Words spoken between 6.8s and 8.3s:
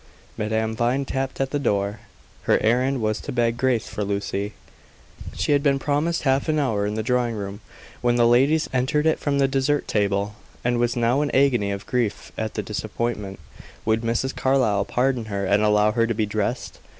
in the drawing room, when the